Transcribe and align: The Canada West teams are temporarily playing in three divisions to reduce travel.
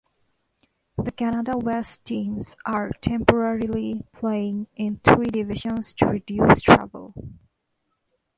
The 0.97 1.11
Canada 1.11 1.55
West 1.59 2.03
teams 2.05 2.55
are 2.65 2.89
temporarily 3.01 4.03
playing 4.13 4.65
in 4.75 4.99
three 5.03 5.27
divisions 5.27 5.93
to 5.93 6.07
reduce 6.07 6.59
travel. 6.59 7.13